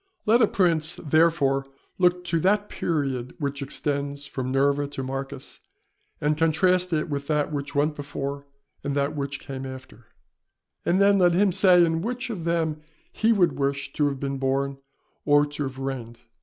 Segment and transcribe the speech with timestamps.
[0.25, 1.63] Let a prince therefore
[1.99, 5.59] look to that period which extends from Nerva to Marcus,
[6.19, 8.47] and contrast it with that which went before
[8.83, 10.07] and that which came after,
[10.83, 14.39] and then let him say in which of them he would wish to have been
[14.39, 14.79] born
[15.23, 16.21] or to have reigned.